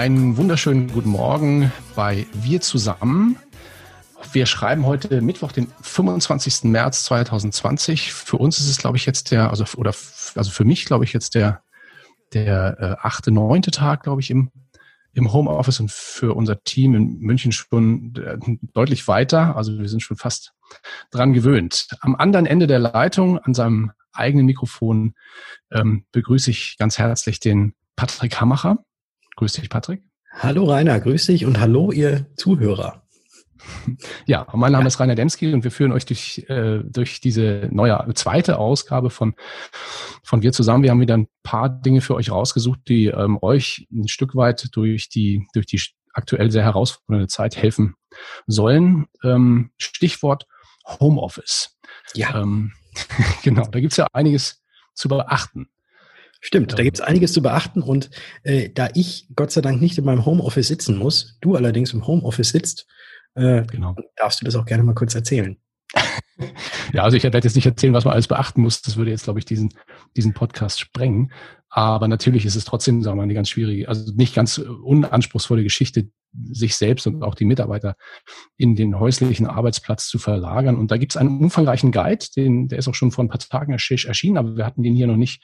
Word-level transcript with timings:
Einen 0.00 0.38
wunderschönen 0.38 0.90
guten 0.90 1.10
Morgen 1.10 1.70
bei 1.94 2.26
Wir 2.32 2.62
zusammen. 2.62 3.36
Wir 4.32 4.46
schreiben 4.46 4.86
heute 4.86 5.20
Mittwoch, 5.20 5.52
den 5.52 5.70
25. 5.82 6.64
März 6.64 7.04
2020. 7.04 8.10
Für 8.14 8.38
uns 8.38 8.58
ist 8.58 8.70
es, 8.70 8.78
glaube 8.78 8.96
ich, 8.96 9.04
jetzt 9.04 9.30
der, 9.30 9.50
also, 9.50 9.66
oder, 9.76 9.94
also 10.36 10.50
für 10.50 10.64
mich, 10.64 10.86
glaube 10.86 11.04
ich, 11.04 11.12
jetzt 11.12 11.34
der, 11.34 11.62
der 12.32 12.78
äh, 12.80 13.06
achte, 13.06 13.30
neunte 13.30 13.72
Tag, 13.72 14.04
glaube 14.04 14.22
ich, 14.22 14.30
im, 14.30 14.50
im 15.12 15.34
Homeoffice 15.34 15.80
und 15.80 15.90
für 15.90 16.34
unser 16.34 16.64
Team 16.64 16.94
in 16.94 17.18
München 17.18 17.52
schon 17.52 18.14
äh, 18.16 18.38
deutlich 18.72 19.06
weiter. 19.06 19.54
Also 19.54 19.78
wir 19.78 19.88
sind 19.90 20.02
schon 20.02 20.16
fast 20.16 20.54
dran 21.10 21.34
gewöhnt. 21.34 21.88
Am 22.00 22.16
anderen 22.16 22.46
Ende 22.46 22.66
der 22.66 22.78
Leitung, 22.78 23.38
an 23.38 23.52
seinem 23.52 23.92
eigenen 24.14 24.46
Mikrofon, 24.46 25.12
ähm, 25.70 26.06
begrüße 26.12 26.50
ich 26.50 26.76
ganz 26.78 26.96
herzlich 26.96 27.38
den 27.38 27.74
Patrick 27.96 28.40
Hammacher. 28.40 28.78
Grüß 29.40 29.54
dich, 29.54 29.70
Patrick. 29.70 30.02
Hallo 30.32 30.64
Rainer, 30.64 31.00
grüß 31.00 31.24
dich 31.24 31.46
und 31.46 31.60
hallo 31.60 31.92
ihr 31.92 32.26
Zuhörer. 32.36 33.06
Ja, 34.26 34.46
mein 34.52 34.70
Name 34.70 34.86
ist 34.86 35.00
Rainer 35.00 35.14
Demski 35.14 35.54
und 35.54 35.64
wir 35.64 35.70
führen 35.70 35.92
euch 35.92 36.04
durch, 36.04 36.44
äh, 36.50 36.80
durch 36.84 37.22
diese 37.22 37.66
neue 37.72 38.06
zweite 38.12 38.58
Ausgabe 38.58 39.08
von, 39.08 39.34
von 40.22 40.42
Wir 40.42 40.52
zusammen. 40.52 40.82
Wir 40.82 40.90
haben 40.90 41.00
wieder 41.00 41.16
ein 41.16 41.26
paar 41.42 41.70
Dinge 41.70 42.02
für 42.02 42.16
euch 42.16 42.30
rausgesucht, 42.30 42.80
die 42.86 43.06
ähm, 43.06 43.38
euch 43.40 43.88
ein 43.90 44.08
Stück 44.08 44.36
weit 44.36 44.68
durch 44.72 45.08
die, 45.08 45.46
durch 45.54 45.64
die 45.64 45.80
aktuell 46.12 46.50
sehr 46.50 46.64
herausfordernde 46.64 47.28
Zeit 47.28 47.56
helfen 47.56 47.94
sollen. 48.46 49.06
Ähm, 49.24 49.70
Stichwort 49.78 50.44
Homeoffice. 50.84 51.78
Ja. 52.12 52.42
Ähm, 52.42 52.72
genau, 53.42 53.66
da 53.68 53.80
gibt's 53.80 53.96
ja 53.96 54.06
einiges 54.12 54.62
zu 54.92 55.08
beachten. 55.08 55.70
Stimmt, 56.40 56.72
da 56.78 56.82
gibt 56.82 56.96
es 56.96 57.02
einiges 57.02 57.32
zu 57.32 57.42
beachten 57.42 57.82
und 57.82 58.10
äh, 58.42 58.70
da 58.70 58.88
ich 58.94 59.28
Gott 59.36 59.50
sei 59.50 59.60
Dank 59.60 59.80
nicht 59.80 59.98
in 59.98 60.04
meinem 60.04 60.24
Homeoffice 60.24 60.68
sitzen 60.68 60.96
muss, 60.96 61.38
du 61.42 61.54
allerdings 61.54 61.92
im 61.92 62.06
Homeoffice 62.06 62.48
sitzt, 62.48 62.86
äh, 63.34 63.62
genau. 63.64 63.94
darfst 64.16 64.40
du 64.40 64.46
das 64.46 64.56
auch 64.56 64.64
gerne 64.64 64.82
mal 64.82 64.94
kurz 64.94 65.14
erzählen. 65.14 65.58
ja, 66.92 67.02
also 67.02 67.16
ich 67.16 67.24
werde 67.24 67.38
jetzt 67.38 67.56
nicht 67.56 67.66
erzählen, 67.66 67.92
was 67.92 68.04
man 68.04 68.14
alles 68.14 68.28
beachten 68.28 68.62
muss. 68.62 68.80
Das 68.80 68.96
würde 68.96 69.10
jetzt, 69.10 69.24
glaube 69.24 69.38
ich, 69.38 69.44
diesen, 69.44 69.70
diesen 70.16 70.34
Podcast 70.34 70.80
sprengen. 70.80 71.32
Aber 71.68 72.08
natürlich 72.08 72.44
ist 72.46 72.56
es 72.56 72.64
trotzdem, 72.64 73.02
sagen 73.02 73.16
wir 73.16 73.18
mal, 73.18 73.22
eine 73.24 73.34
ganz 73.34 73.48
schwierige, 73.48 73.88
also 73.88 74.12
nicht 74.14 74.34
ganz 74.34 74.58
unanspruchsvolle 74.58 75.62
Geschichte, 75.62 76.10
sich 76.52 76.76
selbst 76.76 77.06
und 77.06 77.22
auch 77.22 77.34
die 77.34 77.44
Mitarbeiter 77.44 77.96
in 78.56 78.76
den 78.76 78.98
häuslichen 78.98 79.46
Arbeitsplatz 79.46 80.08
zu 80.08 80.18
verlagern. 80.18 80.76
Und 80.76 80.90
da 80.90 80.96
gibt 80.96 81.12
es 81.12 81.16
einen 81.16 81.40
umfangreichen 81.40 81.92
Guide, 81.92 82.24
den, 82.36 82.68
der 82.68 82.78
ist 82.78 82.88
auch 82.88 82.94
schon 82.94 83.10
vor 83.10 83.24
ein 83.24 83.28
paar 83.28 83.40
Tagen 83.40 83.72
erschienen, 83.72 84.36
aber 84.36 84.56
wir 84.56 84.64
hatten 84.64 84.82
den 84.82 84.94
hier 84.94 85.06
noch 85.06 85.16
nicht 85.16 85.42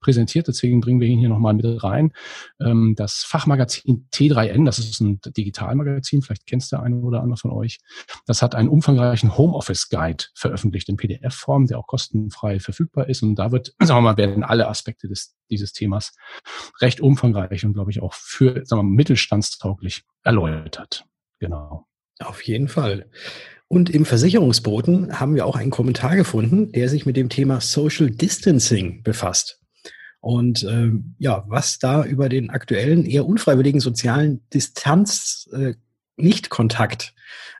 präsentiert, 0.00 0.48
deswegen 0.48 0.80
bringen 0.80 1.00
wir 1.00 1.08
ihn 1.08 1.18
hier 1.18 1.28
nochmal 1.28 1.54
mit 1.54 1.66
rein. 1.82 2.12
Ähm, 2.60 2.94
das 2.96 3.24
Fachmagazin 3.26 4.08
T3N, 4.12 4.64
das 4.64 4.78
ist 4.78 5.00
ein 5.00 5.20
Digitalmagazin, 5.36 6.22
vielleicht 6.22 6.46
kennst 6.46 6.72
der 6.72 6.82
eine 6.82 6.96
oder 6.96 7.22
andere 7.22 7.36
von 7.36 7.50
euch, 7.50 7.78
das 8.26 8.42
hat 8.42 8.54
einen 8.54 8.68
umfangreichen 8.68 9.36
Homeoffice-Guide 9.36 10.24
veröffentlicht 10.34 10.88
in 10.88 10.96
PDF-Form, 10.96 11.66
der 11.66 11.78
auch 11.78 11.86
kostenfrei 11.86 12.60
verfügbar 12.60 13.08
ist. 13.08 13.22
Und 13.22 13.36
da 13.36 13.50
wird, 13.50 13.74
sagen 13.82 13.98
wir 13.98 14.02
mal, 14.02 14.07
werden 14.16 14.44
alle 14.44 14.68
Aspekte 14.68 15.08
des, 15.08 15.36
dieses 15.50 15.72
Themas 15.72 16.14
recht 16.80 17.00
umfangreich 17.00 17.64
und, 17.64 17.74
glaube 17.74 17.90
ich, 17.90 18.00
auch 18.00 18.14
für 18.14 18.64
sagen 18.64 18.82
wir 18.82 18.96
mittelstandstauglich 18.96 20.04
erläutert. 20.22 21.04
Genau. 21.38 21.86
Auf 22.20 22.42
jeden 22.42 22.68
Fall. 22.68 23.10
Und 23.68 23.90
im 23.90 24.04
Versicherungsboten 24.04 25.20
haben 25.20 25.34
wir 25.34 25.44
auch 25.44 25.56
einen 25.56 25.70
Kommentar 25.70 26.16
gefunden, 26.16 26.72
der 26.72 26.88
sich 26.88 27.04
mit 27.04 27.16
dem 27.16 27.28
Thema 27.28 27.60
Social 27.60 28.10
Distancing 28.10 29.02
befasst. 29.02 29.60
Und 30.20 30.64
ähm, 30.64 31.14
ja, 31.18 31.44
was 31.46 31.78
da 31.78 32.04
über 32.04 32.28
den 32.28 32.50
aktuellen, 32.50 33.04
eher 33.04 33.26
unfreiwilligen 33.26 33.80
sozialen 33.80 34.40
Distanz, 34.52 35.48
äh, 35.52 35.74
Nicht-Kontakt, 36.18 37.14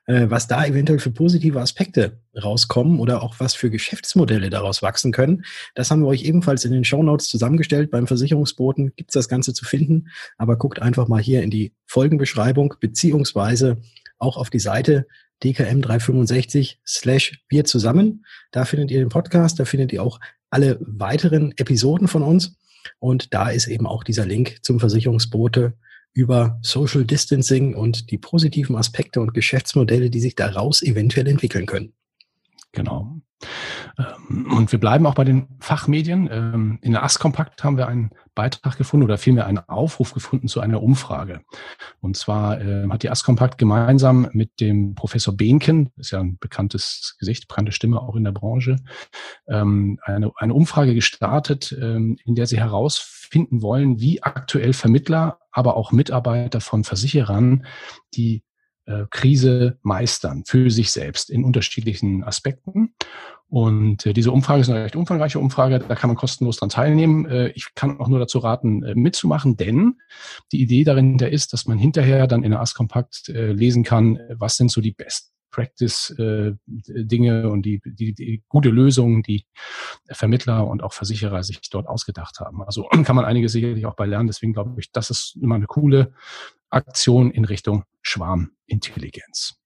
äh, 0.07 0.27
was 0.29 0.49
da 0.49 0.65
eventuell 0.65 0.99
für 0.99 1.11
positive 1.11 1.61
Aspekte 1.61 2.21
rauskommen 2.35 3.01
oder 3.01 3.23
auch 3.23 3.37
was 3.39 3.55
für 3.55 3.71
Geschäftsmodelle 3.71 4.51
daraus 4.51 4.83
wachsen 4.83 5.13
können, 5.13 5.45
das 5.75 5.91
haben 5.91 6.03
wir 6.03 6.09
euch 6.09 6.25
ebenfalls 6.25 6.65
in 6.65 6.73
den 6.73 6.85
Show 6.85 7.03
Notes 7.03 7.29
zusammengestellt. 7.29 7.91
Beim 7.91 8.07
Versicherungsboten 8.07 8.93
gibt's 8.97 9.15
das 9.15 9.29
Ganze 9.29 9.55
zu 9.55 9.65
finden, 9.65 10.09
aber 10.37 10.57
guckt 10.57 10.81
einfach 10.81 11.09
mal 11.09 11.23
hier 11.23 11.43
in 11.43 11.51
die 11.51 11.73
Folgenbeschreibung 11.87 12.75
beziehungsweise 12.81 13.79
auch 14.19 14.37
auf 14.37 14.51
die 14.51 14.61
Seite 14.61 15.07
dkm365 15.43 16.79
slash 16.87 17.41
wir 17.49 17.65
zusammen. 17.65 18.25
Da 18.51 18.65
findet 18.65 18.91
ihr 18.91 18.99
den 18.99 19.09
Podcast, 19.09 19.61
da 19.61 19.65
findet 19.65 19.93
ihr 19.93 20.03
auch 20.03 20.21
alle 20.51 20.79
weiteren 20.81 21.53
Episoden 21.57 22.09
von 22.09 22.23
uns. 22.23 22.57
Und 22.99 23.35
da 23.35 23.51
ist 23.51 23.67
eben 23.67 23.87
auch 23.87 24.03
dieser 24.03 24.27
Link 24.27 24.59
zum 24.63 24.81
Versicherungsbote 24.81 25.75
über 26.15 26.59
Social 26.63 27.05
Distancing 27.05 27.75
und 27.75 28.11
die 28.11 28.19
positiven 28.19 28.77
Aspekte 28.77 29.21
und 29.21 29.35
Geschäftsmodelle, 29.35 30.11
die 30.11 30.21
sich 30.21 30.35
daraus 30.35 30.83
eventuell 30.83 31.29
entwickeln 31.29 31.67
können. 31.67 31.93
Genau. 32.73 33.21
Ähm, 33.99 34.53
und 34.53 34.73
wir 34.73 34.79
bleiben 34.79 35.07
auch 35.07 35.15
bei 35.15 35.25
den 35.25 35.49
Fachmedien. 35.61 36.29
Ähm, 36.31 36.79
in 36.83 36.93
der 36.93 37.03
ASCompact 37.03 37.65
haben 37.65 37.77
wir 37.77 37.89
einen 37.89 38.11
Beitrag 38.35 38.79
gefunden 38.79 39.05
oder 39.05 39.19
vielmehr 39.19 39.47
einen 39.47 39.59
Aufruf 39.59 40.15
gefunden 40.15 40.49
zu 40.49 40.61
einer 40.61 40.83
Umfrage. 40.83 41.41
Und 42.01 42.17
zwar 42.17 42.61
ähm, 42.61 42.93
hat 42.93 43.03
die 43.03 43.11
ASCompact 43.11 43.59
gemeinsam 43.59 44.29
mit 44.33 44.61
dem 44.61 44.95
Professor 44.95 45.37
Behnken, 45.37 45.91
ist 45.97 46.13
ja 46.13 46.21
ein 46.21 46.39
bekanntes 46.39 47.17
Gesicht, 47.19 47.49
bekannte 47.49 47.73
Stimme 47.73 48.01
auch 48.01 48.15
in 48.15 48.25
der 48.25 48.33
Branche, 48.33 48.77
eine, 49.47 49.97
eine 50.37 50.55
Umfrage 50.55 50.95
gestartet, 50.95 51.73
in 51.73 52.17
der 52.27 52.47
sie 52.47 52.59
herausfinden 52.59 53.63
wollen, 53.63 54.01
wie 54.01 54.23
aktuell 54.23 54.73
Vermittler, 54.73 55.41
aber 55.51 55.77
auch 55.77 55.93
Mitarbeiter 55.93 56.61
von 56.61 56.85
Versicherern 56.85 57.65
die 58.15 58.45
äh, 58.89 59.07
Krise 59.11 59.79
meistern 59.83 60.45
für 60.47 60.71
sich 60.71 60.91
selbst 60.91 61.29
in 61.29 61.45
unterschiedlichen 61.45 62.25
Aspekten. 62.25 62.95
Und 63.49 64.05
äh, 64.05 64.13
diese 64.13 64.31
Umfrage 64.31 64.61
ist 64.61 64.69
eine 64.69 64.85
recht 64.85 64.97
umfangreiche 64.97 65.39
Umfrage, 65.39 65.79
da 65.79 65.95
kann 65.95 66.09
man 66.09 66.17
kostenlos 66.17 66.59
dran 66.59 66.69
teilnehmen. 66.69 67.27
Äh, 67.27 67.49
ich 67.49 67.75
kann 67.75 67.99
auch 67.99 68.09
nur 68.09 68.19
dazu 68.19 68.39
raten, 68.39 68.83
äh, 68.83 68.95
mitzumachen, 68.95 69.57
denn 69.57 69.95
die 70.53 70.61
Idee 70.61 70.85
dahinter 70.85 71.31
ist, 71.31 71.53
dass 71.55 71.67
man 71.67 71.79
hinterher 71.79 72.27
dann 72.27 72.43
in 72.43 72.51
der 72.51 72.61
AS-Kompakt 72.61 73.31
äh, 73.31 73.53
lesen 73.53 73.85
kann, 73.85 74.19
was 74.35 74.57
sind 74.57 74.71
so 74.71 74.81
die 74.81 74.93
Best 74.93 75.33
Practice-Dinge 75.51 77.43
äh, 77.43 77.47
und 77.47 77.63
die, 77.63 77.81
die, 77.85 78.15
die 78.15 78.43
gute 78.49 78.69
Lösungen, 78.69 79.23
die 79.23 79.47
Vermittler 80.11 80.67
und 80.67 80.83
auch 80.83 80.93
Versicherer 80.93 81.43
sich 81.43 81.61
dort 81.71 81.87
ausgedacht 81.87 82.41
haben. 82.41 82.63
Also 82.63 82.85
kann 83.05 83.17
man 83.17 83.25
einiges 83.25 83.53
sicherlich 83.53 83.87
auch 83.87 83.97
bei 83.97 84.07
lernen. 84.07 84.27
Deswegen 84.27 84.53
glaube 84.53 84.75
ich, 84.79 84.93
das 84.93 85.11
ist 85.11 85.37
immer 85.41 85.55
eine 85.55 85.67
coole 85.67 86.13
Aktion 86.71 87.31
in 87.31 87.45
Richtung 87.45 87.85
Schwarmintelligenz. 88.03 89.59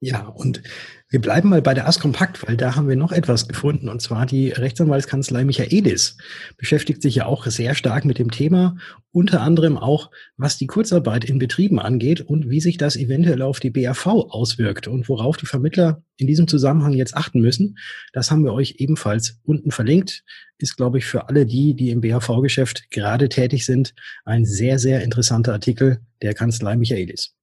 Ja, 0.00 0.28
und 0.28 0.62
wir 1.10 1.20
bleiben 1.20 1.48
mal 1.48 1.60
bei 1.60 1.74
der 1.74 1.88
AS-Kompakt, 1.88 2.46
weil 2.46 2.56
da 2.56 2.76
haben 2.76 2.88
wir 2.88 2.94
noch 2.94 3.10
etwas 3.10 3.48
gefunden, 3.48 3.88
und 3.88 4.00
zwar 4.00 4.26
die 4.26 4.50
Rechtsanwaltskanzlei 4.50 5.44
Michaelis 5.44 6.18
beschäftigt 6.56 7.02
sich 7.02 7.16
ja 7.16 7.26
auch 7.26 7.46
sehr 7.46 7.74
stark 7.74 8.04
mit 8.04 8.18
dem 8.20 8.30
Thema, 8.30 8.76
unter 9.10 9.40
anderem 9.40 9.76
auch, 9.76 10.12
was 10.36 10.56
die 10.56 10.68
Kurzarbeit 10.68 11.24
in 11.24 11.40
Betrieben 11.40 11.80
angeht 11.80 12.20
und 12.20 12.48
wie 12.48 12.60
sich 12.60 12.76
das 12.76 12.94
eventuell 12.94 13.42
auf 13.42 13.58
die 13.58 13.70
BAV 13.70 14.06
auswirkt 14.06 14.86
und 14.86 15.08
worauf 15.08 15.36
die 15.36 15.46
Vermittler 15.46 16.04
in 16.16 16.28
diesem 16.28 16.46
Zusammenhang 16.46 16.92
jetzt 16.92 17.16
achten 17.16 17.40
müssen. 17.40 17.76
Das 18.12 18.30
haben 18.30 18.44
wir 18.44 18.52
euch 18.52 18.76
ebenfalls 18.78 19.40
unten 19.42 19.72
verlinkt. 19.72 20.22
Ist, 20.58 20.76
glaube 20.76 20.98
ich, 20.98 21.06
für 21.06 21.28
alle 21.28 21.44
die, 21.44 21.74
die 21.74 21.90
im 21.90 22.02
BAV-Geschäft 22.02 22.90
gerade 22.90 23.28
tätig 23.28 23.66
sind, 23.66 23.94
ein 24.24 24.44
sehr, 24.44 24.78
sehr 24.78 25.02
interessanter 25.02 25.54
Artikel 25.54 26.02
der 26.22 26.34
Kanzlei 26.34 26.76
Michaelis. 26.76 27.37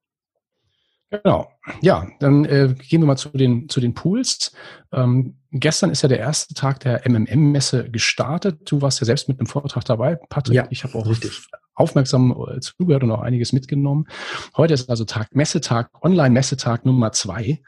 Genau. 1.09 1.51
Ja, 1.81 2.07
dann 2.19 2.45
äh, 2.45 2.73
gehen 2.77 3.01
wir 3.01 3.07
mal 3.07 3.17
zu 3.17 3.29
den, 3.29 3.69
zu 3.69 3.79
den 3.79 3.93
Pools. 3.93 4.53
Ähm, 4.91 5.37
gestern 5.51 5.91
ist 5.91 6.01
ja 6.01 6.09
der 6.09 6.19
erste 6.19 6.53
Tag 6.53 6.79
der 6.79 7.07
MMM-Messe 7.07 7.89
gestartet. 7.89 8.69
Du 8.69 8.81
warst 8.81 8.99
ja 8.99 9.05
selbst 9.05 9.29
mit 9.29 9.39
einem 9.39 9.47
Vortrag 9.47 9.85
dabei, 9.85 10.15
Patrick. 10.15 10.55
Ja, 10.55 10.67
ich 10.69 10.83
habe 10.83 10.95
auch 10.95 11.07
richtig. 11.07 11.47
aufmerksam 11.75 12.35
äh, 12.49 12.59
zugehört 12.59 13.03
und 13.03 13.11
auch 13.11 13.21
einiges 13.21 13.53
mitgenommen. 13.53 14.07
Heute 14.57 14.73
ist 14.73 14.89
also 14.89 15.05
Tag 15.05 15.35
Messetag, 15.35 15.89
Online-Messetag 16.01 16.85
Nummer 16.85 17.11
zwei. 17.11 17.61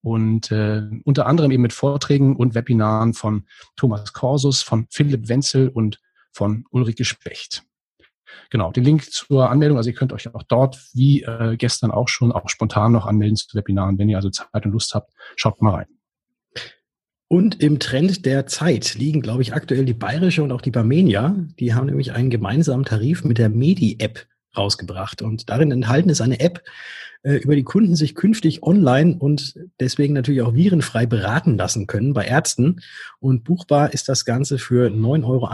Und 0.00 0.50
äh, 0.50 0.82
unter 1.04 1.26
anderem 1.26 1.50
eben 1.50 1.62
mit 1.62 1.72
Vorträgen 1.72 2.36
und 2.36 2.54
Webinaren 2.54 3.14
von 3.14 3.44
Thomas 3.76 4.12
Korsus, 4.12 4.62
von 4.62 4.86
Philipp 4.90 5.28
Wenzel 5.28 5.68
und 5.68 6.00
von 6.32 6.64
Ulrike 6.70 7.04
Specht. 7.04 7.64
Genau, 8.50 8.72
den 8.72 8.84
Link 8.84 9.10
zur 9.10 9.50
Anmeldung, 9.50 9.76
also 9.76 9.90
ihr 9.90 9.96
könnt 9.96 10.12
euch 10.12 10.34
auch 10.34 10.42
dort, 10.42 10.80
wie 10.94 11.22
äh, 11.22 11.56
gestern 11.56 11.90
auch 11.90 12.08
schon, 12.08 12.32
auch 12.32 12.48
spontan 12.48 12.92
noch 12.92 13.06
anmelden 13.06 13.36
zu 13.36 13.46
Webinaren. 13.54 13.98
Wenn 13.98 14.08
ihr 14.08 14.16
also 14.16 14.30
Zeit 14.30 14.64
und 14.64 14.72
Lust 14.72 14.94
habt, 14.94 15.12
schaut 15.36 15.60
mal 15.62 15.74
rein. 15.74 15.86
Und 17.28 17.62
im 17.62 17.78
Trend 17.78 18.24
der 18.24 18.46
Zeit 18.46 18.94
liegen, 18.94 19.20
glaube 19.20 19.42
ich, 19.42 19.52
aktuell 19.52 19.84
die 19.84 19.92
Bayerische 19.92 20.42
und 20.42 20.50
auch 20.50 20.62
die 20.62 20.70
Barmenia. 20.70 21.36
Die 21.58 21.74
haben 21.74 21.86
nämlich 21.86 22.12
einen 22.12 22.30
gemeinsamen 22.30 22.86
Tarif 22.86 23.22
mit 23.22 23.36
der 23.36 23.50
Medi-App 23.50 24.26
rausgebracht. 24.56 25.20
Und 25.20 25.50
darin 25.50 25.70
enthalten 25.70 26.08
ist 26.08 26.22
eine 26.22 26.40
App, 26.40 26.62
äh, 27.22 27.34
über 27.34 27.54
die 27.54 27.64
Kunden 27.64 27.96
sich 27.96 28.14
künftig 28.14 28.62
online 28.62 29.16
und 29.18 29.58
deswegen 29.78 30.14
natürlich 30.14 30.40
auch 30.40 30.54
virenfrei 30.54 31.04
beraten 31.04 31.58
lassen 31.58 31.86
können 31.86 32.14
bei 32.14 32.24
Ärzten. 32.24 32.80
Und 33.20 33.44
buchbar 33.44 33.92
ist 33.92 34.08
das 34.08 34.24
Ganze 34.24 34.58
für 34.58 34.88
9,80 34.88 35.26
Euro 35.26 35.48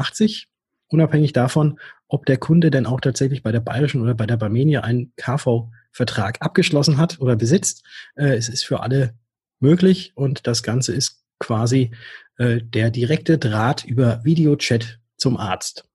unabhängig 0.88 1.32
davon, 1.32 1.80
ob 2.14 2.26
der 2.26 2.36
Kunde 2.36 2.70
denn 2.70 2.86
auch 2.86 3.00
tatsächlich 3.00 3.42
bei 3.42 3.50
der 3.50 3.58
Bayerischen 3.58 4.00
oder 4.00 4.14
bei 4.14 4.24
der 4.24 4.36
Barmenia 4.36 4.82
einen 4.82 5.12
KV-Vertrag 5.16 6.40
abgeschlossen 6.40 6.96
hat 6.96 7.20
oder 7.20 7.34
besitzt. 7.34 7.84
Äh, 8.14 8.36
es 8.36 8.48
ist 8.48 8.64
für 8.64 8.80
alle 8.84 9.14
möglich 9.58 10.12
und 10.14 10.46
das 10.46 10.62
Ganze 10.62 10.94
ist 10.94 11.24
quasi 11.40 11.90
äh, 12.38 12.60
der 12.62 12.92
direkte 12.92 13.36
Draht 13.36 13.84
über 13.84 14.24
Videochat 14.24 15.00
zum 15.16 15.36
Arzt. 15.36 15.88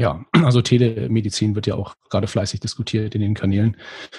Ja, 0.00 0.24
also 0.32 0.62
Telemedizin 0.62 1.54
wird 1.54 1.66
ja 1.66 1.74
auch 1.74 1.94
gerade 2.08 2.26
fleißig 2.26 2.58
diskutiert 2.58 3.14
in 3.14 3.20
den 3.20 3.34
Kanälen. 3.34 3.76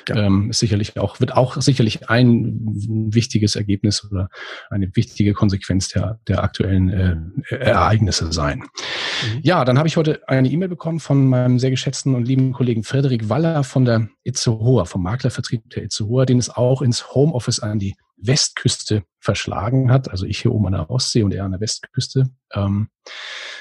Ja. 0.08 0.28
Ähm, 0.28 0.52
ist 0.52 0.60
sicherlich 0.60 0.98
auch, 0.98 1.20
wird 1.20 1.36
auch 1.36 1.60
sicherlich 1.60 2.10
ein 2.10 2.62
wichtiges 3.12 3.56
Ergebnis 3.56 4.10
oder 4.10 4.30
eine 4.70 4.96
wichtige 4.96 5.34
Konsequenz 5.34 5.90
der, 5.90 6.20
der 6.28 6.44
aktuellen 6.44 6.90
äh, 6.90 7.56
Ereignisse 7.56 8.32
sein. 8.32 8.64
Mhm. 9.22 9.40
Ja, 9.44 9.66
dann 9.66 9.78
habe 9.78 9.88
ich 9.88 9.98
heute 9.98 10.28
eine 10.28 10.50
E-Mail 10.50 10.70
bekommen 10.70 11.00
von 11.00 11.28
meinem 11.28 11.60
sehr 11.60 11.70
geschätzten 11.70 12.16
und 12.16 12.28
lieben 12.28 12.54
Kollegen 12.54 12.84
Frederik 12.84 13.30
Waller 13.30 13.64
von 13.64 13.86
der 13.86 14.10
Itzehoer, 14.24 14.86
vom 14.86 15.04
Maklervertrieb 15.04 15.70
der 15.70 15.84
Itzehoer, 15.84 16.26
den 16.26 16.40
es 16.40 16.50
auch 16.50 16.82
ins 16.82 17.14
Homeoffice 17.14 17.60
an 17.60 17.80
die 17.80 17.96
Westküste 18.18 19.04
verschlagen 19.20 19.92
hat. 19.92 20.10
Also 20.10 20.26
ich 20.26 20.40
hier 20.40 20.52
oben 20.52 20.68
an 20.68 20.74
der 20.74 20.90
Ostsee 20.90 21.24
und 21.24 21.34
er 21.34 21.46
an 21.46 21.52
der 21.52 21.62
Westküste. 21.62 22.30
Ähm, 22.54 22.90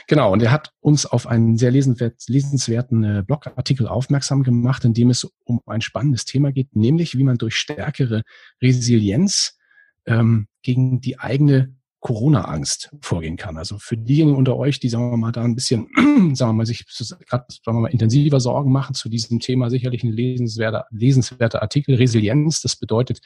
genau, 0.06 0.32
und 0.32 0.42
er 0.42 0.50
hat 0.50 0.72
uns 0.80 1.06
auf 1.06 1.26
einen 1.26 1.56
sehr 1.56 1.70
lesenswert, 1.70 2.22
lesenswerten 2.28 3.04
äh, 3.04 3.22
Blogartikel 3.26 3.88
aufmerksam 3.88 4.42
gemacht, 4.42 4.84
in 4.84 4.94
dem 4.94 5.10
es 5.10 5.24
um 5.44 5.60
ein 5.66 5.80
spannendes 5.80 6.24
Thema 6.24 6.52
geht, 6.52 6.76
nämlich 6.76 7.16
wie 7.16 7.24
man 7.24 7.38
durch 7.38 7.56
stärkere 7.56 8.22
Resilienz 8.62 9.58
ähm, 10.06 10.46
gegen 10.62 11.00
die 11.00 11.18
eigene 11.18 11.74
Corona-Angst 12.00 12.90
vorgehen 13.02 13.36
kann. 13.36 13.58
Also 13.58 13.78
für 13.78 13.96
diejenigen 13.96 14.36
unter 14.36 14.56
euch, 14.56 14.80
die, 14.80 14.88
sagen 14.88 15.10
wir 15.10 15.16
mal, 15.18 15.32
da 15.32 15.42
ein 15.42 15.54
bisschen, 15.54 15.88
sagen 16.34 16.50
wir 16.50 16.54
mal, 16.54 16.66
sich 16.66 16.86
gerade, 17.28 17.44
sagen 17.48 17.76
wir 17.76 17.82
mal, 17.82 17.92
intensiver 17.92 18.40
Sorgen 18.40 18.72
machen 18.72 18.94
zu 18.94 19.08
diesem 19.08 19.38
Thema, 19.38 19.68
sicherlich 19.68 20.02
ein 20.02 20.12
lesenswerter, 20.12 20.86
lesenswerter 20.90 21.60
Artikel. 21.62 21.96
Resilienz, 21.96 22.62
das 22.62 22.76
bedeutet 22.76 23.20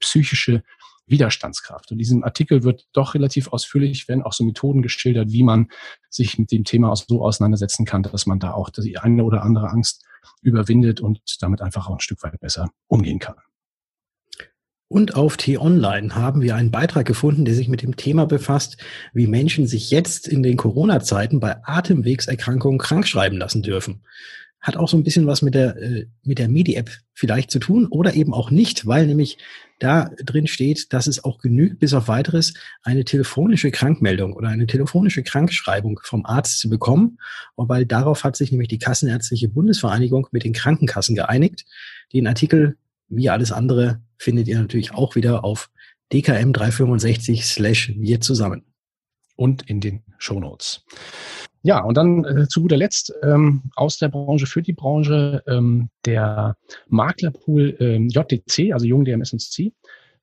psychische 0.00 0.62
Widerstandskraft. 1.06 1.90
Und 1.90 1.96
in 1.96 1.98
diesem 1.98 2.24
Artikel 2.24 2.62
wird 2.62 2.86
doch 2.94 3.14
relativ 3.14 3.48
ausführlich, 3.48 4.08
werden 4.08 4.22
auch 4.22 4.32
so 4.32 4.42
Methoden 4.42 4.80
geschildert, 4.80 5.30
wie 5.30 5.42
man 5.42 5.68
sich 6.08 6.38
mit 6.38 6.50
dem 6.50 6.64
Thema 6.64 6.96
so 6.96 7.22
auseinandersetzen 7.22 7.84
kann, 7.84 8.02
dass 8.02 8.24
man 8.24 8.38
da 8.38 8.54
auch 8.54 8.70
die 8.70 8.96
eine 8.96 9.24
oder 9.24 9.42
andere 9.42 9.68
Angst 9.68 10.04
überwindet 10.40 11.00
und 11.00 11.20
damit 11.40 11.60
einfach 11.60 11.88
auch 11.88 11.94
ein 11.94 12.00
Stück 12.00 12.22
weit 12.22 12.40
besser 12.40 12.70
umgehen 12.86 13.18
kann. 13.18 13.34
Und 14.88 15.16
auf 15.16 15.36
T-Online 15.36 16.14
haben 16.14 16.42
wir 16.42 16.56
einen 16.56 16.70
Beitrag 16.70 17.06
gefunden, 17.06 17.44
der 17.44 17.54
sich 17.54 17.68
mit 17.68 17.82
dem 17.82 17.96
Thema 17.96 18.26
befasst, 18.26 18.76
wie 19.12 19.26
Menschen 19.26 19.66
sich 19.66 19.90
jetzt 19.90 20.28
in 20.28 20.42
den 20.42 20.56
Corona-Zeiten 20.56 21.40
bei 21.40 21.56
Atemwegserkrankungen 21.64 22.78
krankschreiben 22.78 23.38
lassen 23.38 23.62
dürfen. 23.62 24.02
Hat 24.60 24.76
auch 24.76 24.88
so 24.88 24.96
ein 24.96 25.04
bisschen 25.04 25.26
was 25.26 25.42
mit 25.42 25.54
der, 25.54 25.76
äh, 25.76 26.06
mit 26.22 26.38
der 26.38 26.48
Medi-App 26.48 26.90
vielleicht 27.12 27.50
zu 27.50 27.58
tun 27.58 27.86
oder 27.86 28.14
eben 28.14 28.32
auch 28.32 28.50
nicht, 28.50 28.86
weil 28.86 29.06
nämlich 29.06 29.38
da 29.78 30.10
drin 30.24 30.46
steht, 30.46 30.92
dass 30.92 31.06
es 31.06 31.22
auch 31.24 31.38
genügt, 31.38 31.80
bis 31.80 31.92
auf 31.92 32.08
weiteres 32.08 32.54
eine 32.82 33.04
telefonische 33.04 33.70
Krankmeldung 33.70 34.34
oder 34.34 34.48
eine 34.48 34.66
telefonische 34.66 35.22
Krankschreibung 35.22 36.00
vom 36.02 36.24
Arzt 36.24 36.60
zu 36.60 36.70
bekommen. 36.70 37.18
Und 37.54 37.68
weil 37.68 37.84
darauf 37.84 38.24
hat 38.24 38.36
sich 38.36 38.52
nämlich 38.52 38.68
die 38.68 38.78
Kassenärztliche 38.78 39.48
Bundesvereinigung 39.48 40.28
mit 40.30 40.44
den 40.44 40.52
Krankenkassen 40.52 41.14
geeinigt. 41.14 41.64
Den 42.12 42.26
Artikel 42.26 42.76
wie 43.08 43.28
alles 43.30 43.52
andere 43.52 44.02
findet 44.18 44.48
ihr 44.48 44.58
natürlich 44.58 44.94
auch 44.94 45.14
wieder 45.14 45.44
auf 45.44 45.70
dkm365 46.12 47.42
slash 47.42 47.92
wir 47.96 48.20
zusammen. 48.20 48.64
Und 49.36 49.68
in 49.68 49.80
den 49.80 50.04
Show 50.18 50.38
Notes. 50.38 50.84
Ja, 51.62 51.82
und 51.82 51.96
dann 51.96 52.24
äh, 52.24 52.46
zu 52.46 52.60
guter 52.60 52.76
Letzt 52.76 53.12
ähm, 53.22 53.62
aus 53.74 53.98
der 53.98 54.08
Branche 54.08 54.46
für 54.46 54.62
die 54.62 54.74
Branche 54.74 55.42
ähm, 55.48 55.88
der 56.04 56.56
Maklerpool 56.88 57.76
ähm, 57.80 58.08
JDC, 58.08 58.72
also 58.72 58.86
Jung 58.86 59.04
DMS&C, 59.04 59.72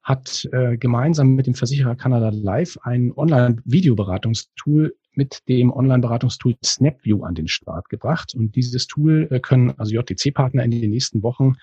hat 0.03 0.47
äh, 0.51 0.77
gemeinsam 0.77 1.35
mit 1.35 1.47
dem 1.47 1.55
Versicherer 1.55 1.95
Canada 1.95 2.29
Live 2.29 2.77
ein 2.83 3.11
Online-Videoberatungstool 3.15 4.95
mit 5.13 5.39
dem 5.49 5.71
Online-Beratungstool 5.73 6.55
SnapView 6.63 7.23
an 7.23 7.35
den 7.35 7.47
Start 7.47 7.89
gebracht. 7.89 8.33
Und 8.35 8.55
dieses 8.55 8.87
Tool 8.87 9.27
äh, 9.31 9.39
können 9.39 9.73
also 9.77 9.93
JDC-Partner 9.93 10.63
in 10.63 10.71
den 10.71 10.91
nächsten 10.91 11.21
Wochen 11.23 11.55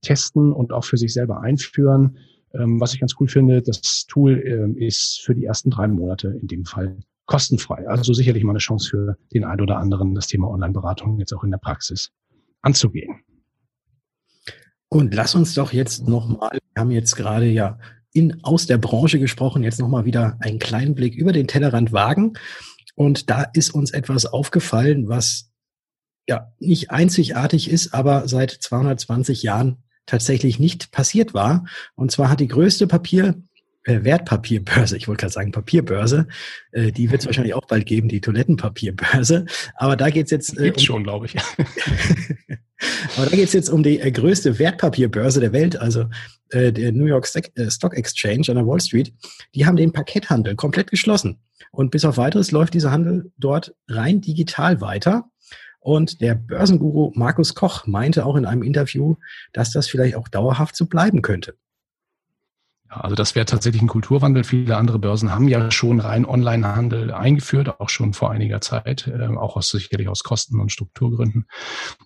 testen 0.00 0.52
und 0.52 0.72
auch 0.72 0.84
für 0.84 0.96
sich 0.96 1.12
selber 1.12 1.40
einführen. 1.40 2.18
Ähm, 2.54 2.80
was 2.80 2.94
ich 2.94 3.00
ganz 3.00 3.14
cool 3.20 3.28
finde, 3.28 3.62
das 3.62 4.06
Tool 4.06 4.42
ähm, 4.44 4.76
ist 4.76 5.20
für 5.22 5.34
die 5.34 5.44
ersten 5.44 5.70
drei 5.70 5.88
Monate 5.88 6.28
in 6.40 6.48
dem 6.48 6.64
Fall 6.64 6.98
kostenfrei. 7.26 7.86
Also 7.86 8.12
sicherlich 8.14 8.42
mal 8.42 8.52
eine 8.52 8.58
Chance 8.58 8.88
für 8.88 9.18
den 9.32 9.44
einen 9.44 9.60
oder 9.60 9.76
anderen, 9.76 10.14
das 10.14 10.26
Thema 10.26 10.48
Online-Beratung 10.48 11.18
jetzt 11.18 11.32
auch 11.34 11.44
in 11.44 11.50
der 11.50 11.58
Praxis 11.58 12.10
anzugehen. 12.62 13.20
Und 14.88 15.14
lass 15.14 15.34
uns 15.34 15.54
doch 15.54 15.72
jetzt 15.72 16.08
nochmal, 16.08 16.58
wir 16.74 16.80
haben 16.80 16.90
jetzt 16.90 17.14
gerade 17.14 17.46
ja 17.46 17.78
in, 18.12 18.42
aus 18.42 18.66
der 18.66 18.78
Branche 18.78 19.18
gesprochen, 19.18 19.62
jetzt 19.62 19.78
nochmal 19.78 20.06
wieder 20.06 20.38
einen 20.40 20.58
kleinen 20.58 20.94
Blick 20.94 21.14
über 21.14 21.32
den 21.32 21.46
Tellerrand 21.46 21.92
wagen. 21.92 22.32
Und 22.94 23.28
da 23.28 23.42
ist 23.52 23.74
uns 23.74 23.90
etwas 23.90 24.24
aufgefallen, 24.24 25.08
was 25.08 25.52
ja 26.26 26.52
nicht 26.58 26.90
einzigartig 26.90 27.70
ist, 27.70 27.94
aber 27.94 28.26
seit 28.26 28.50
220 28.50 29.42
Jahren 29.42 29.84
tatsächlich 30.08 30.58
nicht 30.58 30.90
passiert 30.90 31.34
war. 31.34 31.66
Und 31.94 32.10
zwar 32.10 32.30
hat 32.30 32.40
die 32.40 32.48
größte 32.48 32.86
Papier, 32.86 33.40
äh, 33.84 34.04
Wertpapierbörse, 34.04 34.96
ich 34.96 35.06
wollte 35.06 35.20
gerade 35.20 35.32
sagen 35.32 35.52
Papierbörse, 35.52 36.26
äh, 36.72 36.90
die 36.90 37.10
wird 37.10 37.20
es 37.20 37.26
wahrscheinlich 37.26 37.54
auch 37.54 37.66
bald 37.66 37.86
geben, 37.86 38.08
die 38.08 38.20
Toilettenpapierbörse. 38.20 39.46
Aber 39.76 39.96
da 39.96 40.10
geht's 40.10 40.30
jetzt. 40.30 40.58
Äh, 40.58 40.64
Gibt's 40.64 40.82
um, 40.82 40.86
schon, 40.86 41.04
glaube 41.04 41.26
ich. 41.26 41.36
aber 43.16 43.26
da 43.30 43.36
geht's 43.36 43.52
jetzt 43.52 43.68
um 43.68 43.82
die 43.82 44.00
äh, 44.00 44.10
größte 44.10 44.58
Wertpapierbörse 44.58 45.40
der 45.40 45.52
Welt, 45.52 45.76
also 45.76 46.06
äh, 46.50 46.72
der 46.72 46.92
New 46.92 47.06
York 47.06 47.28
äh, 47.34 47.70
Stock 47.70 47.96
Exchange 47.96 48.46
an 48.48 48.56
der 48.56 48.66
Wall 48.66 48.80
Street. 48.80 49.12
Die 49.54 49.66
haben 49.66 49.76
den 49.76 49.92
Pakethandel 49.92 50.56
komplett 50.56 50.90
geschlossen. 50.90 51.38
Und 51.70 51.90
bis 51.90 52.04
auf 52.04 52.16
weiteres 52.16 52.50
läuft 52.50 52.74
dieser 52.74 52.90
Handel 52.90 53.30
dort 53.36 53.74
rein 53.88 54.20
digital 54.20 54.80
weiter. 54.80 55.30
Und 55.80 56.20
der 56.20 56.34
Börsenguru 56.34 57.12
Markus 57.14 57.54
Koch 57.54 57.86
meinte 57.86 58.26
auch 58.26 58.36
in 58.36 58.44
einem 58.44 58.62
Interview, 58.62 59.16
dass 59.52 59.72
das 59.72 59.88
vielleicht 59.88 60.16
auch 60.16 60.28
dauerhaft 60.28 60.76
so 60.76 60.86
bleiben 60.86 61.22
könnte. 61.22 61.54
Also 62.90 63.14
das 63.14 63.34
wäre 63.34 63.44
tatsächlich 63.44 63.82
ein 63.82 63.88
Kulturwandel. 63.88 64.44
Viele 64.44 64.76
andere 64.76 64.98
Börsen 64.98 65.30
haben 65.30 65.46
ja 65.46 65.70
schon 65.70 66.00
rein 66.00 66.24
Onlinehandel 66.24 67.12
eingeführt, 67.12 67.80
auch 67.80 67.90
schon 67.90 68.14
vor 68.14 68.30
einiger 68.30 68.62
Zeit, 68.62 69.06
äh, 69.06 69.26
auch 69.26 69.56
aus, 69.56 69.68
sicherlich 69.68 70.08
aus 70.08 70.24
Kosten- 70.24 70.58
und 70.58 70.72
Strukturgründen. 70.72 71.46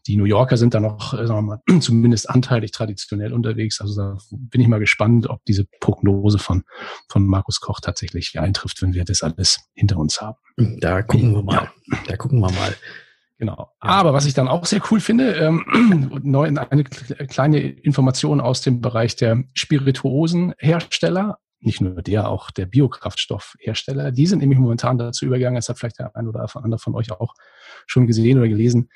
Die 0.08 0.16
New 0.16 0.24
Yorker 0.24 0.56
sind 0.56 0.74
da 0.74 0.80
noch, 0.80 1.14
äh, 1.14 1.26
sagen 1.26 1.46
wir 1.46 1.56
mal, 1.56 1.62
zumindest 1.80 2.28
anteilig 2.28 2.72
traditionell 2.72 3.32
unterwegs. 3.32 3.80
Also 3.80 3.94
da 3.94 4.18
bin 4.32 4.60
ich 4.60 4.66
mal 4.66 4.80
gespannt, 4.80 5.28
ob 5.28 5.44
diese 5.44 5.66
Prognose 5.80 6.38
von, 6.38 6.64
von 7.08 7.26
Markus 7.26 7.60
Koch 7.60 7.78
tatsächlich 7.80 8.38
eintrifft, 8.40 8.82
wenn 8.82 8.92
wir 8.92 9.04
das 9.04 9.22
alles 9.22 9.60
hinter 9.74 9.98
uns 9.98 10.20
haben. 10.20 10.38
Da 10.80 11.02
gucken 11.02 11.32
wir 11.32 11.42
mal. 11.44 11.54
Ja. 11.54 11.98
Da 12.08 12.16
gucken 12.16 12.40
wir 12.40 12.50
mal. 12.50 12.74
Genau. 13.42 13.72
Aber 13.80 14.12
was 14.12 14.24
ich 14.24 14.34
dann 14.34 14.46
auch 14.46 14.66
sehr 14.66 14.80
cool 14.92 15.00
finde, 15.00 15.32
ähm, 15.32 15.64
neu 16.22 16.46
eine 16.46 16.84
kleine 16.84 17.58
Information 17.58 18.40
aus 18.40 18.60
dem 18.60 18.80
Bereich 18.80 19.16
der 19.16 19.42
Spirituosenhersteller, 19.52 21.40
nicht 21.58 21.80
nur 21.80 22.02
der, 22.02 22.28
auch 22.28 22.52
der 22.52 22.66
Biokraftstoffhersteller, 22.66 24.12
die 24.12 24.26
sind 24.26 24.38
nämlich 24.38 24.60
momentan 24.60 24.96
dazu 24.96 25.26
übergegangen, 25.26 25.56
das 25.56 25.68
hat 25.68 25.80
vielleicht 25.80 25.98
der 25.98 26.14
ein 26.14 26.28
oder 26.28 26.46
andere 26.54 26.78
von 26.78 26.94
euch 26.94 27.10
auch 27.10 27.34
schon 27.88 28.06
gesehen 28.06 28.38
oder 28.38 28.46
gelesen, 28.46 28.90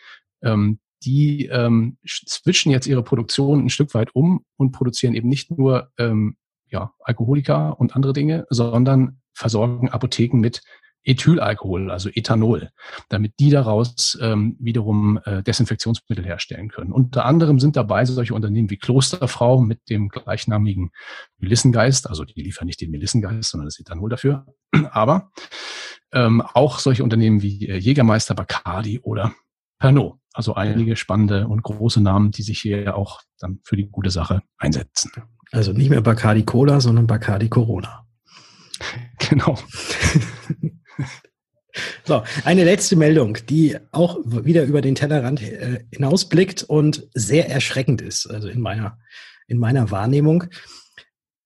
ähm, 0.44 0.78
die 1.02 1.46
ähm, 1.46 1.98
switchen 2.06 2.70
jetzt 2.70 2.86
ihre 2.86 3.02
Produktion 3.02 3.64
ein 3.64 3.68
Stück 3.68 3.94
weit 3.94 4.14
um 4.14 4.44
und 4.56 4.70
produzieren 4.70 5.14
eben 5.14 5.28
nicht 5.28 5.50
nur 5.50 5.90
ähm, 5.98 6.36
ja, 6.68 6.92
Alkoholika 7.00 7.70
und 7.70 7.96
andere 7.96 8.12
Dinge, 8.12 8.46
sondern 8.50 9.20
versorgen 9.34 9.88
Apotheken 9.88 10.38
mit 10.38 10.62
Ethylalkohol, 11.06 11.90
also 11.90 12.10
Ethanol, 12.12 12.70
damit 13.08 13.34
die 13.38 13.50
daraus 13.50 14.18
ähm, 14.20 14.56
wiederum 14.58 15.18
äh, 15.24 15.42
Desinfektionsmittel 15.42 16.24
herstellen 16.24 16.68
können. 16.68 16.92
Unter 16.92 17.24
anderem 17.24 17.60
sind 17.60 17.76
dabei 17.76 18.04
solche 18.04 18.34
Unternehmen 18.34 18.70
wie 18.70 18.76
Klosterfrau 18.76 19.60
mit 19.60 19.88
dem 19.88 20.08
gleichnamigen 20.08 20.90
Melissengeist, 21.38 22.08
also 22.08 22.24
die 22.24 22.42
liefern 22.42 22.66
nicht 22.66 22.80
den 22.80 22.90
Melissengeist, 22.90 23.50
sondern 23.50 23.66
das 23.66 23.78
Ethanol 23.78 24.10
dafür, 24.10 24.46
aber 24.90 25.30
ähm, 26.12 26.42
auch 26.42 26.78
solche 26.80 27.04
Unternehmen 27.04 27.42
wie 27.42 27.68
äh, 27.68 27.76
Jägermeister, 27.76 28.34
Bacardi 28.34 29.00
oder 29.00 29.32
Pernod. 29.78 30.18
Also 30.32 30.54
einige 30.54 30.96
spannende 30.96 31.48
und 31.48 31.62
große 31.62 32.02
Namen, 32.02 32.30
die 32.30 32.42
sich 32.42 32.60
hier 32.60 32.94
auch 32.94 33.22
dann 33.38 33.60
für 33.64 33.76
die 33.76 33.88
gute 33.88 34.10
Sache 34.10 34.42
einsetzen. 34.58 35.10
Also 35.50 35.72
nicht 35.72 35.88
mehr 35.88 36.02
Bacardi 36.02 36.44
Cola, 36.44 36.80
sondern 36.80 37.06
Bacardi 37.06 37.48
Corona. 37.48 38.02
Genau. 39.18 39.58
So, 42.04 42.22
eine 42.44 42.64
letzte 42.64 42.96
Meldung, 42.96 43.36
die 43.48 43.76
auch 43.92 44.18
wieder 44.24 44.64
über 44.64 44.80
den 44.80 44.94
Tellerrand 44.94 45.42
äh, 45.42 45.84
hinausblickt 45.92 46.62
und 46.62 47.06
sehr 47.12 47.50
erschreckend 47.50 48.00
ist, 48.00 48.26
also 48.26 48.48
in 48.48 48.60
meiner, 48.60 48.98
in 49.46 49.58
meiner 49.58 49.90
Wahrnehmung. 49.90 50.44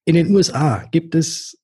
In 0.05 0.15
den 0.15 0.35
USA 0.35 0.87
gibt 0.93 1.15
es 1.15 1.59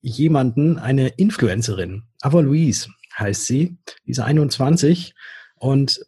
jemanden, 0.00 0.78
eine 0.78 1.08
Influencerin. 1.08 2.04
Ava 2.20 2.40
Louise 2.40 2.88
heißt 3.18 3.46
sie. 3.46 3.76
Die 4.06 4.10
ist 4.10 4.20
21 4.20 5.14
und 5.56 6.00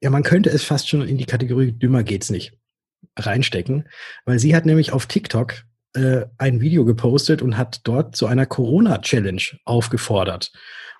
ja, 0.00 0.10
man 0.10 0.22
könnte 0.22 0.50
es 0.50 0.64
fast 0.64 0.88
schon 0.88 1.06
in 1.06 1.18
die 1.18 1.26
Kategorie 1.26 1.72
dümmer 1.72 2.04
geht's 2.04 2.30
nicht 2.30 2.52
reinstecken, 3.16 3.88
weil 4.24 4.38
sie 4.38 4.54
hat 4.54 4.64
nämlich 4.64 4.92
auf 4.92 5.06
TikTok 5.06 5.64
äh, 5.98 6.26
ein 6.38 6.60
Video 6.60 6.84
gepostet 6.84 7.42
und 7.42 7.56
hat 7.56 7.80
dort 7.84 8.14
zu 8.14 8.26
einer 8.26 8.46
Corona-Challenge 8.46 9.42
aufgefordert. 9.64 10.52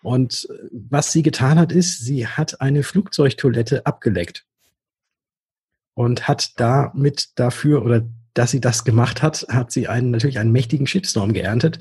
Und 0.03 0.49
äh, 0.51 0.69
was 0.73 1.13
sie 1.13 1.23
getan 1.23 1.59
hat, 1.59 1.73
ist, 1.73 2.05
sie 2.05 2.27
hat 2.27 2.61
eine 2.61 2.83
Flugzeugtoilette 2.83 3.87
abgeleckt 3.87 4.45
und 5.95 6.29
hat 6.29 6.53
damit 6.61 7.31
dafür 7.37 7.85
oder 7.85 8.07
dass 8.35 8.53
sie 8.53 8.61
das 8.61 8.85
gemacht 8.85 9.23
hat, 9.23 9.47
hat 9.49 9.73
sie 9.73 9.89
einen, 9.89 10.13
natürlich 10.13 10.39
einen 10.39 10.53
mächtigen 10.53 10.87
Shitstorm 10.87 11.33
geerntet. 11.33 11.81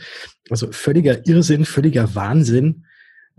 Also 0.50 0.72
völliger 0.72 1.28
Irrsinn, 1.28 1.66
völliger 1.66 2.16
Wahnsinn, 2.16 2.86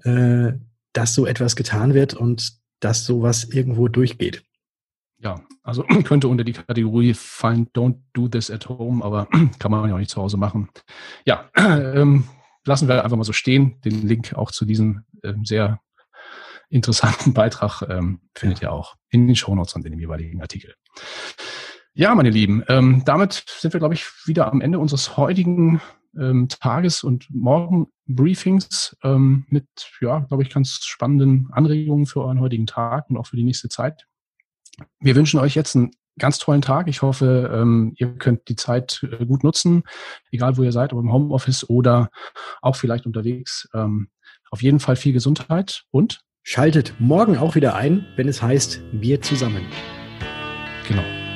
äh, 0.04 0.52
dass 0.92 1.14
so 1.14 1.26
etwas 1.26 1.56
getan 1.56 1.94
wird 1.94 2.14
und 2.14 2.52
dass 2.80 3.04
sowas 3.04 3.44
irgendwo 3.44 3.88
durchgeht. 3.88 4.44
Ja, 5.20 5.40
also 5.62 5.82
könnte 6.04 6.28
unter 6.28 6.44
die 6.44 6.52
Kategorie 6.52 7.14
fallen, 7.14 7.68
don't 7.72 8.00
do 8.12 8.28
this 8.28 8.50
at 8.50 8.68
home, 8.68 9.04
aber 9.04 9.26
kann 9.58 9.70
man 9.70 9.88
ja 9.88 9.94
auch 9.94 9.98
nicht 9.98 10.10
zu 10.10 10.20
Hause 10.20 10.36
machen. 10.36 10.68
Ja, 11.24 11.50
ähm, 11.56 12.24
lassen 12.64 12.88
wir 12.88 13.04
einfach 13.04 13.16
mal 13.16 13.24
so 13.24 13.32
stehen. 13.32 13.80
Den 13.82 14.06
Link 14.06 14.34
auch 14.34 14.50
zu 14.50 14.64
diesem 14.64 15.04
ähm, 15.24 15.44
sehr 15.44 15.80
interessanten 16.70 17.32
Beitrag 17.34 17.82
ähm, 17.82 18.20
findet 18.34 18.62
ihr 18.62 18.72
auch 18.72 18.96
in 19.10 19.26
den 19.26 19.36
Shownotes 19.36 19.74
und 19.74 19.84
in 19.84 19.92
dem 19.92 20.00
jeweiligen 20.00 20.40
Artikel. 20.40 20.74
Ja, 21.94 22.14
meine 22.14 22.30
Lieben, 22.30 22.62
ähm, 22.68 23.02
damit 23.04 23.44
sind 23.48 23.72
wir, 23.72 23.80
glaube 23.80 23.94
ich, 23.94 24.06
wieder 24.26 24.52
am 24.52 24.60
Ende 24.60 24.78
unseres 24.78 25.16
heutigen 25.16 25.80
ähm, 26.16 26.48
Tages- 26.48 27.02
und 27.02 27.26
Morgen-Briefings 27.30 28.96
ähm, 29.02 29.46
mit, 29.48 29.66
ja, 30.00 30.20
glaube 30.20 30.42
ich, 30.42 30.50
ganz 30.50 30.80
spannenden 30.84 31.48
Anregungen 31.50 32.06
für 32.06 32.22
euren 32.22 32.40
heutigen 32.40 32.66
Tag 32.66 33.10
und 33.10 33.16
auch 33.16 33.26
für 33.26 33.36
die 33.36 33.44
nächste 33.44 33.68
Zeit. 33.68 34.07
Wir 35.00 35.16
wünschen 35.16 35.40
euch 35.40 35.54
jetzt 35.54 35.76
einen 35.76 35.90
ganz 36.18 36.38
tollen 36.38 36.62
Tag. 36.62 36.88
Ich 36.88 37.02
hoffe, 37.02 37.50
ähm, 37.52 37.92
ihr 37.96 38.14
könnt 38.16 38.48
die 38.48 38.56
Zeit 38.56 39.06
äh, 39.10 39.24
gut 39.24 39.44
nutzen, 39.44 39.84
egal 40.30 40.56
wo 40.56 40.62
ihr 40.62 40.72
seid, 40.72 40.92
ob 40.92 41.00
im 41.00 41.12
Homeoffice 41.12 41.68
oder 41.68 42.10
auch 42.60 42.76
vielleicht 42.76 43.06
unterwegs. 43.06 43.68
Ähm, 43.74 44.08
auf 44.50 44.62
jeden 44.62 44.80
Fall 44.80 44.96
viel 44.96 45.12
Gesundheit 45.12 45.84
und 45.90 46.20
schaltet 46.42 46.94
morgen 46.98 47.36
auch 47.36 47.54
wieder 47.54 47.74
ein, 47.74 48.06
wenn 48.16 48.28
es 48.28 48.42
heißt, 48.42 48.80
wir 48.92 49.20
zusammen. 49.20 49.66
Genau. 50.86 51.27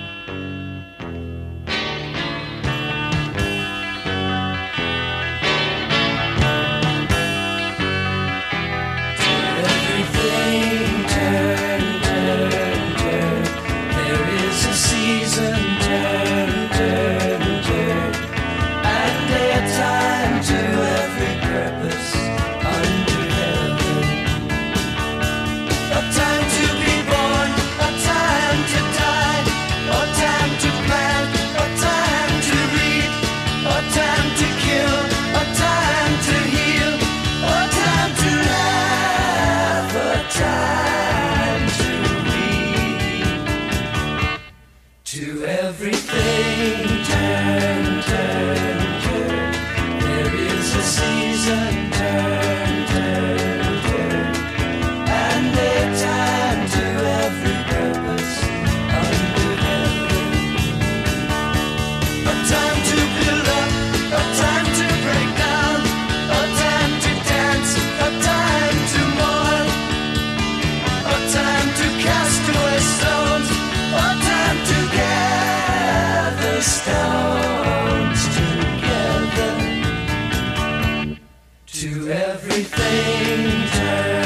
to 81.83 82.13
everything. 82.13 84.22